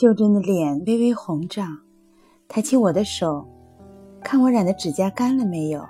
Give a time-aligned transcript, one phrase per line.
[0.00, 1.80] 秀珍的脸微微红涨，
[2.46, 3.44] 抬起我的手，
[4.22, 5.84] 看我染的指甲干了没有。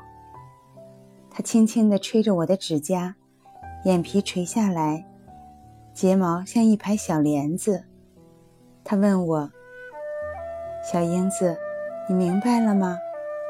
[1.30, 3.16] 她轻轻地吹着我的指甲，
[3.84, 5.04] 眼皮垂下来，
[5.92, 7.84] 睫毛像一排小帘子。
[8.82, 9.50] 她问我
[10.82, 11.58] ：“小英子，
[12.08, 12.96] 你明白了吗？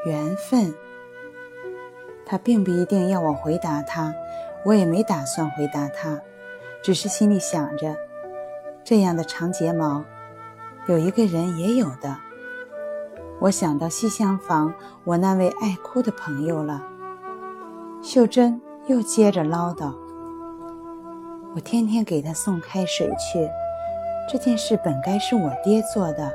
[0.05, 0.73] 缘分。”
[2.27, 4.13] 她并不一定要我回答她，
[4.65, 6.19] 我也没打算回答她，
[6.83, 7.95] 只是心里想着，
[8.83, 10.03] 这样的长睫毛，
[10.89, 12.17] 有一个人也有的。
[13.39, 16.83] 我想到西厢房我那位爱哭的朋友了。
[18.01, 19.93] 秀珍又接着唠叨
[21.53, 23.47] ：“我天天给他送开水去，
[24.27, 26.33] 这件事本该是我爹做的，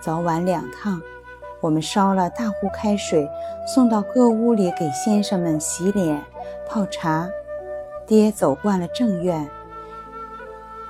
[0.00, 0.98] 早晚两趟。”
[1.60, 3.28] 我们烧了大壶开水，
[3.66, 6.24] 送到各屋里给先生们洗脸、
[6.66, 7.28] 泡茶。
[8.06, 9.48] 爹走惯了正院，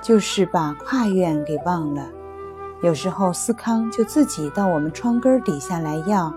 [0.01, 2.07] 就是把跨院给忘了。
[2.83, 6.33] 有时候思康就自己到我们窗根底下来要。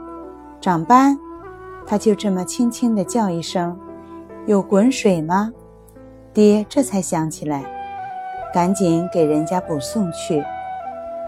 [0.60, 1.18] 长班，
[1.84, 3.76] 他就这么轻轻地叫一声
[4.46, 5.52] ：“有滚水吗？”
[6.32, 7.64] 爹这才想起来，
[8.54, 10.40] 赶紧给人家补送去。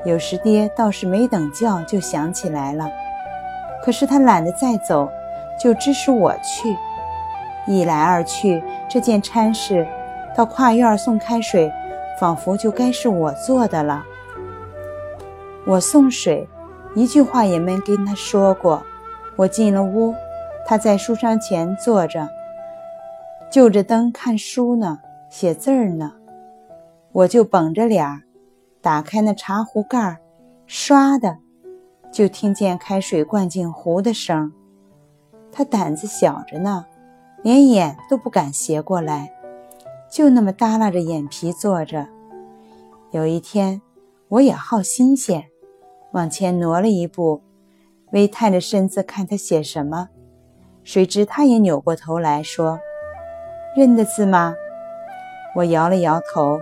[0.05, 2.89] 有时爹倒是没等叫就想起来了，
[3.85, 5.09] 可是他懒得再走，
[5.61, 6.77] 就支使我去。
[7.67, 9.85] 一来二去，这件差事
[10.37, 11.73] 到跨院送开水，
[12.21, 14.05] 仿佛就该是我做的了。
[15.69, 16.49] 我送水，
[16.95, 18.83] 一句话也没跟他说过。
[19.37, 20.15] 我进了屋，
[20.67, 22.27] 他在书窗前坐着，
[23.53, 24.99] 就着灯看书呢，
[25.31, 26.15] 写字儿呢。
[27.13, 28.23] 我就绷着脸儿。
[28.81, 30.17] 打开那茶壶盖儿，
[30.67, 31.37] 唰的，
[32.11, 34.51] 就听见开水灌进壶的声。
[35.53, 36.87] 他胆子小着呢，
[37.43, 39.31] 连眼都不敢斜过来，
[40.11, 42.09] 就那么耷拉着眼皮坐着。
[43.11, 43.83] 有一天，
[44.29, 45.45] 我也好新鲜，
[46.13, 47.43] 往前挪了一步，
[48.13, 50.09] 微探着身子看他写什么。
[50.83, 52.81] 谁知他也扭过头来说
[53.77, 54.55] ：“认得字吗？”
[55.57, 56.61] 我摇了摇头。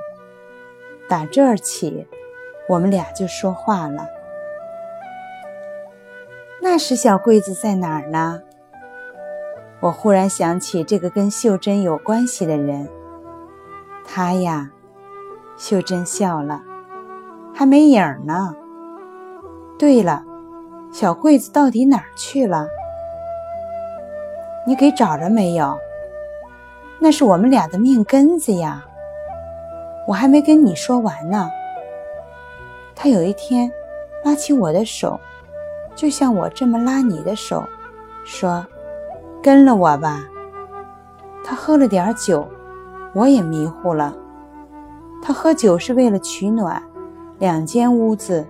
[1.09, 2.09] 打这儿起，
[2.69, 4.09] 我们俩就说话了。
[6.61, 8.43] 那时小桂子在哪儿呢？
[9.79, 12.89] 我忽然想起这个跟秀珍有关系的人。
[14.05, 14.73] 他呀，
[15.57, 16.63] 秀珍笑了，
[17.55, 18.57] 还没影儿呢。
[19.79, 20.25] 对了，
[20.91, 22.67] 小桂子到底哪儿去了？
[24.67, 25.77] 你给找着没有？
[26.99, 28.85] 那是我们俩的命根子呀。
[30.09, 31.51] 我还没跟你说完呢。
[32.95, 33.71] 他有一天
[34.25, 35.21] 拉起我的手，
[35.95, 37.63] 就像我这么拉你的手，
[38.25, 38.67] 说
[39.43, 40.25] ：“跟了我吧。”
[41.45, 42.49] 他喝了点酒，
[43.15, 44.17] 我也迷糊了。
[45.23, 46.83] 他喝酒是为了取暖，
[47.39, 48.47] 两间屋子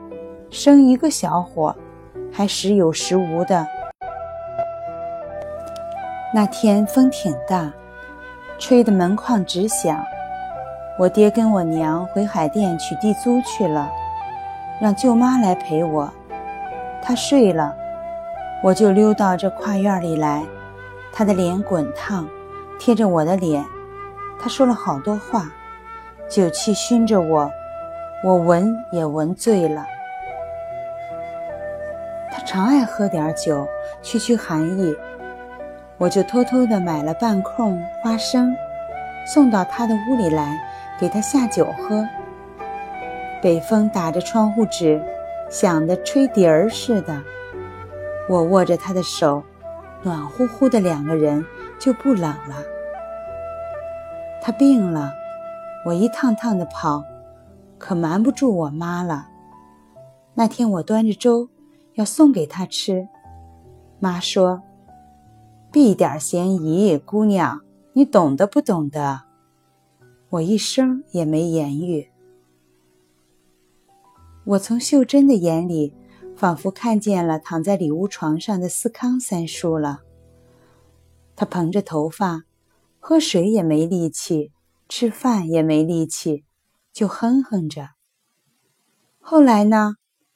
[0.51, 1.75] 生一个小火，
[2.33, 3.67] 还时有时无的。
[6.33, 7.73] 那天风挺大，
[8.59, 10.05] 吹得门框直响。
[10.99, 13.91] 我爹跟我娘回海淀取地租去了，
[14.81, 16.11] 让舅妈来陪我。
[17.03, 17.75] 她睡了，
[18.63, 20.43] 我就溜到这跨院里来。
[21.13, 22.27] 她的脸滚烫，
[22.79, 23.65] 贴着我的脸。
[24.41, 25.51] 她说了好多话，
[26.29, 27.51] 酒气熏着我，
[28.23, 29.85] 我闻也闻醉了。
[32.47, 33.67] 常爱喝点酒，
[34.01, 34.97] 驱驱寒意。
[35.99, 38.55] 我就偷偷的买了半空花生，
[39.27, 40.57] 送到他的屋里来。
[40.99, 42.09] 给他下酒喝。
[43.43, 44.99] 北风打着窗户纸，
[45.51, 47.23] 响得吹笛儿似的。
[48.31, 49.43] 我握着他的手，
[50.03, 51.45] 暖乎乎的，两个人
[51.79, 52.57] 就不冷了。
[54.41, 55.13] 他病了，
[55.85, 57.05] 我一趟趟的跑，
[57.77, 59.27] 可瞒不住我妈了。
[60.33, 61.51] 那天我端着粥
[61.97, 63.09] 要送给他吃，
[63.99, 64.63] 妈说
[65.73, 67.61] ：“避点嫌疑，姑娘，
[67.95, 69.23] 你懂得不懂得？”
[70.29, 72.11] 我一声也没言语。
[74.45, 75.95] 我从秀珍的眼里，
[76.37, 80.01] 仿佛看见了躺在里屋床上的思康三叔了。
[81.35, 82.43] 他蓬着头发，
[82.99, 84.53] 喝水也没力气，
[84.89, 86.45] 吃饭也没力气，
[86.93, 87.91] 就哼哼着。
[89.19, 89.95] 后来呢？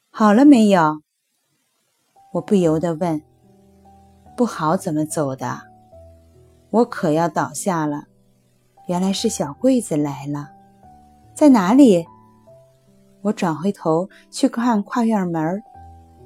[0.09, 1.01] 好了没有？
[2.31, 3.21] 我不由得问。
[4.35, 5.61] 不好怎么走的？
[6.69, 8.05] 我可要倒下了。
[8.87, 10.49] 原来是小桂子来了，
[11.33, 12.05] 在哪里？
[13.21, 15.61] 我转回头去看跨院门，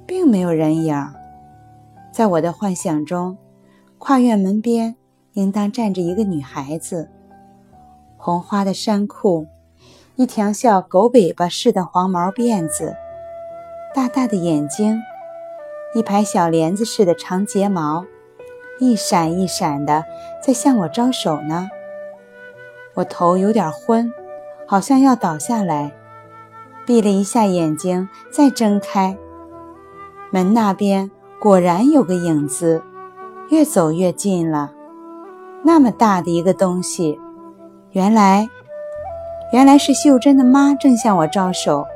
[0.06, 0.96] 并没有人影。
[2.10, 3.36] 在我的幻想中，
[3.98, 4.96] 跨院门边
[5.34, 7.10] 应当站着一个女孩子，
[8.16, 9.46] 红花的衫裤，
[10.14, 12.96] 一条像狗尾巴似的黄毛辫子，
[13.94, 14.98] 大大的眼睛，
[15.94, 18.04] 一排小帘子似的长睫毛，
[18.78, 20.04] 一闪一闪的
[20.42, 21.68] 在向我招手呢。
[22.94, 24.12] 我头有点昏，
[24.66, 25.92] 好像要倒下来，
[26.86, 29.16] 闭了一下眼睛，再睁开，
[30.30, 31.10] 门那边
[31.40, 32.82] 果然有个影子，
[33.50, 34.72] 越走越近了。
[35.62, 37.18] 那么大的一个东西，
[37.90, 38.48] 原来，
[39.52, 41.86] 原来是秀珍的妈正向我招手。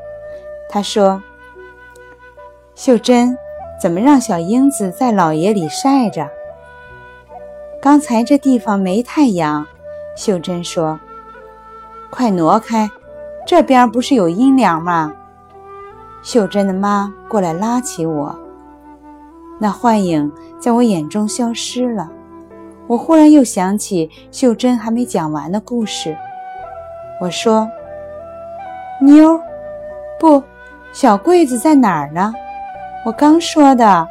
[0.69, 1.23] 她说
[2.75, 3.37] ：“秀珍，
[3.81, 6.29] 怎么让小英子在老爷里晒着？
[7.81, 9.67] 刚才这地方没太阳。”
[10.15, 11.01] 秀珍说
[12.11, 12.91] ：“快挪开，
[13.47, 15.15] 这边不是有阴凉吗？”
[16.23, 18.39] 秀珍的妈过来拉起我，
[19.59, 20.31] 那幻影
[20.61, 22.11] 在我眼中消失了。
[22.87, 26.15] 我忽然又想起秀珍还没讲完的故事。
[27.19, 27.67] 我说
[29.01, 29.41] ：“妞，
[30.19, 30.43] 不，
[30.93, 32.35] 小柜子在哪儿呢？”
[33.05, 34.07] 我刚说的。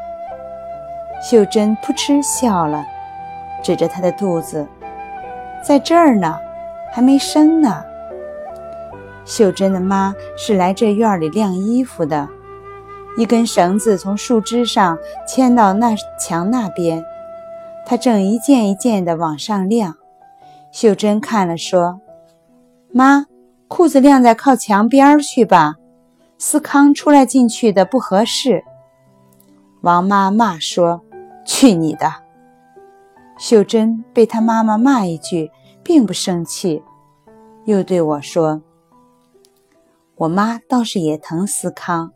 [1.22, 2.84] 秀珍扑哧笑了，
[3.62, 4.66] 指着她的肚子。
[5.62, 6.38] 在这儿呢，
[6.92, 7.84] 还没生呢。
[9.26, 12.28] 秀珍的妈是来这院里晾衣服的，
[13.18, 14.98] 一根绳子从树枝上
[15.28, 17.04] 牵到那墙那边，
[17.86, 19.96] 她正一件一件的往上晾。
[20.72, 22.00] 秀珍看了说
[22.94, 23.26] ：“妈，
[23.68, 25.76] 裤子晾在靠墙边去吧，
[26.38, 28.64] 思康出来进去的不合适。”
[29.82, 31.02] 王妈骂说
[31.46, 32.12] ：“去你的！”
[33.40, 35.52] 秀珍被她妈妈骂一句，
[35.84, 36.84] 并不生气，
[37.66, 38.62] 又对我说
[40.18, 42.12] ：“我妈倒是也疼思康，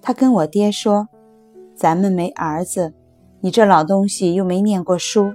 [0.00, 1.08] 她跟我爹说，
[1.74, 2.94] 咱们没儿子，
[3.40, 5.34] 你这老东西又没念过书，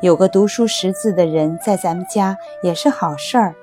[0.00, 3.56] 有个读书识字的人在咱们家也是好事儿。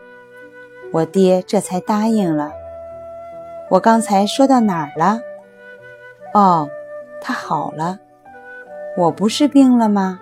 [0.92, 2.52] 我爹这才答应了。
[3.70, 5.22] 我刚才说到哪儿了？
[6.34, 6.70] 哦，
[7.22, 8.00] 他好了，
[8.98, 10.20] 我不是病了吗？”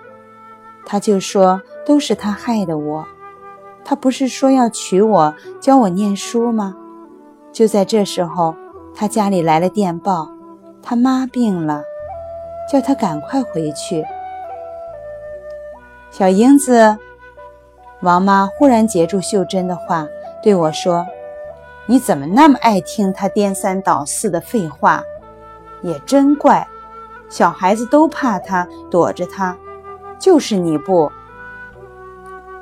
[0.86, 3.06] 他就说都是他害的我，
[3.84, 6.76] 他不是说要娶我教我念书吗？
[7.52, 8.54] 就在这时候，
[8.94, 10.28] 他家里来了电报，
[10.82, 11.82] 他妈病了，
[12.70, 14.04] 叫他赶快回去。
[16.10, 16.96] 小英子，
[18.02, 20.06] 王妈忽然截住秀珍的话，
[20.42, 21.06] 对我说
[21.86, 25.04] ：“你怎么那么爱听他颠三倒四的废话？
[25.82, 26.66] 也真怪，
[27.30, 29.56] 小孩子都怕他，躲着他。”
[30.20, 31.10] 就是你不，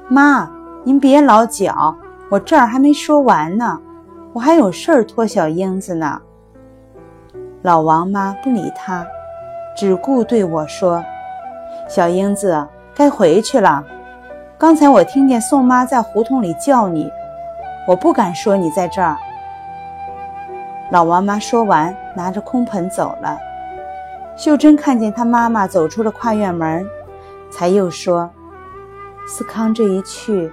[0.08, 0.48] 妈，
[0.84, 1.96] 您别老搅，
[2.30, 3.80] 我这儿还没说完呢，
[4.32, 6.20] 我还有事儿托小英子呢。
[7.62, 9.04] 老王妈不理他，
[9.76, 11.02] 只顾对我说
[11.90, 13.82] ：“小英子该回去了。
[14.56, 17.10] 刚才我听见宋妈在胡同里叫你，
[17.88, 19.16] 我不敢说你在这儿。”
[20.92, 23.36] 老王妈说完，拿着空盆走了。
[24.38, 26.88] 秀珍看见她妈妈走出了跨院门。
[27.50, 28.30] 才又说
[29.26, 30.52] ：“思康这一去，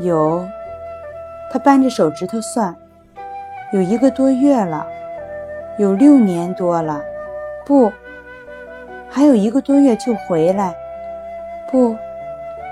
[0.00, 0.42] 有……
[1.52, 2.74] 他扳着手指头算，
[3.70, 4.86] 有一个多月了，
[5.78, 7.02] 有六年多了，
[7.66, 7.92] 不，
[9.10, 10.74] 还有一个多月就回来，
[11.70, 11.94] 不，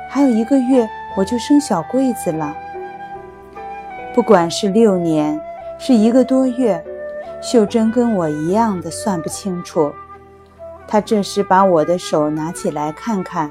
[0.09, 2.57] 还有一个月我就生小桂子了。
[4.15, 5.39] 不管是六年，
[5.79, 6.83] 是一个多月，
[7.43, 9.93] 秀珍跟我一样的算不清楚。”
[10.87, 13.51] 他这时把我的手拿起来看看，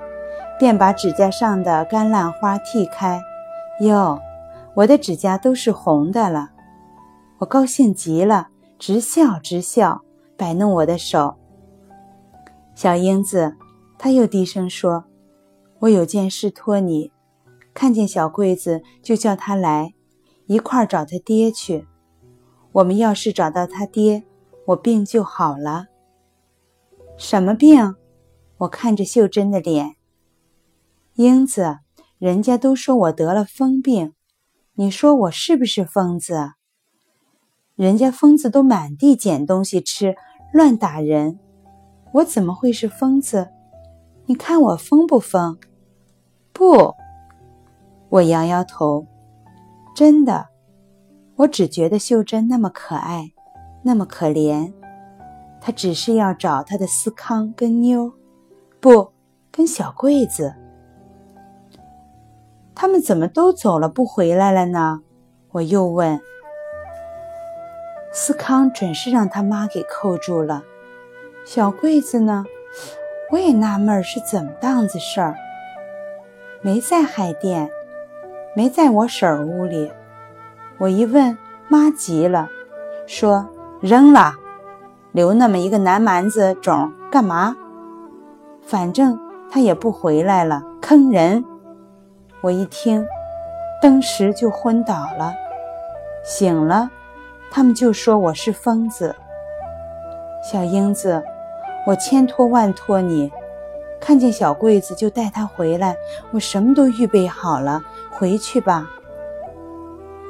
[0.58, 3.22] 便把指甲上的干烂花剃开。
[3.82, 4.20] 哟，
[4.76, 6.52] 我的指甲都是红的了。
[7.40, 8.48] 我高兴极了，
[8.80, 10.02] 直笑直笑，
[10.38, 11.36] 摆弄我的手。
[12.76, 13.56] 小英子，
[13.98, 15.06] 他又低声说
[15.80, 17.12] ：“我有件事托你，
[17.74, 19.94] 看见小桂子就叫他来，
[20.48, 21.88] 一块儿找他爹去。
[22.72, 24.24] 我们要是找到他爹，
[24.68, 25.88] 我病就好了。”
[27.18, 27.96] 什么病？
[28.58, 29.96] 我看着秀珍的脸。
[31.16, 31.78] 英子，
[32.18, 34.14] 人家都说我得了疯病，
[34.74, 36.54] 你说我是不是疯子？
[37.76, 40.16] 人家疯子都满地捡东西吃，
[40.52, 41.40] 乱打人，
[42.14, 43.50] 我怎么会是疯子？
[44.26, 45.58] 你看我疯不疯？
[46.52, 46.96] 不，
[48.10, 49.06] 我摇摇头。
[49.96, 50.48] 真的，
[51.36, 53.32] 我只觉得秀珍那么可爱，
[53.84, 54.74] 那么可怜。
[55.66, 58.12] 他只是要找他的思康跟妞，
[58.82, 59.14] 不，
[59.50, 60.54] 跟小桂子。
[62.76, 65.04] 他们怎么都走了，不回来了呢？
[65.54, 66.20] 我又问。
[68.12, 70.64] 思康准是让他妈给扣住了，
[71.46, 72.44] 小桂子呢？
[73.32, 75.38] 我也纳闷是怎么档子事儿。
[76.62, 77.70] 没在海淀，
[78.54, 79.90] 没在我婶儿屋里。
[80.78, 81.38] 我一问，
[81.70, 82.50] 妈急了，
[83.08, 83.48] 说
[83.80, 84.43] 扔了。
[85.14, 87.56] 留那么一个南蛮子种干嘛？
[88.64, 89.20] 反正
[89.52, 91.46] 他也不回来了，坑人！
[92.42, 93.06] 我一听，
[93.80, 95.32] 当时就昏倒了。
[96.26, 96.90] 醒了，
[97.52, 99.16] 他们就说我是疯子。
[100.44, 101.24] 小英子，
[101.86, 103.32] 我千托万托你，
[104.02, 105.96] 看见小桂子就带她回来。
[106.32, 108.90] 我什么都预备好了，回去吧。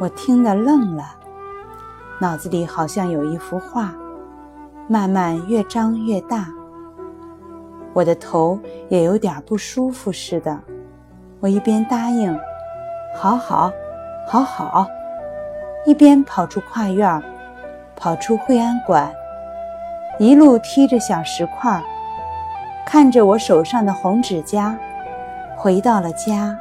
[0.02, 1.06] 我听得愣了，
[2.20, 3.94] 脑子里好像有一幅画，
[4.88, 6.48] 慢慢越张越大。
[7.94, 8.60] 我的头
[8.90, 10.60] 也有点不舒服似的。
[11.40, 12.38] 我一边答应
[13.16, 13.72] “好好，
[14.28, 14.88] 好好”，
[15.86, 17.22] 一边跑出跨院，
[17.96, 19.12] 跑出惠安馆。
[20.20, 21.84] 一路踢着小石块，
[22.86, 24.78] 看着我手上的红指甲，
[25.58, 26.58] 回到了家。